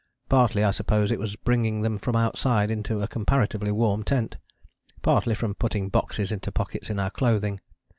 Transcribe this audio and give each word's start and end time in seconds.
Partly 0.29 0.63
I 0.63 0.71
suppose 0.71 1.11
it 1.11 1.19
was 1.19 1.35
bringing 1.35 1.81
them 1.83 1.99
from 1.99 2.15
outside 2.15 2.71
into 2.71 3.03
a 3.03 3.07
comparatively 3.07 3.71
warm 3.71 4.03
tent; 4.03 4.37
partly 5.03 5.35
from 5.35 5.53
putting 5.53 5.89
boxes 5.89 6.31
into 6.31 6.51
pockets 6.51 6.89
in 6.89 6.99
our 6.99 7.11
clothing. 7.11 7.59